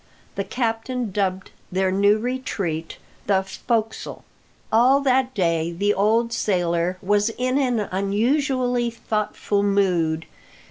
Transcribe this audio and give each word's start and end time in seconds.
The 0.33 0.43
captain 0.43 1.11
dubbed 1.11 1.51
their 1.71 1.91
new 1.91 2.17
retreat 2.17 2.97
"the 3.27 3.43
fo'csle." 3.43 4.23
All 4.71 4.99
that 5.01 5.35
day 5.35 5.71
the 5.71 5.93
old 5.93 6.33
sailor 6.33 6.97
was 7.03 7.29
in 7.37 7.59
an 7.59 7.81
unusually 7.81 8.89
thoughtful 8.89 9.61
mood. 9.61 10.25